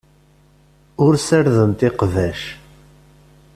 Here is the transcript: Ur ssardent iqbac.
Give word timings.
Ur 1.05 1.13
ssardent 1.17 1.81
iqbac. 1.89 2.41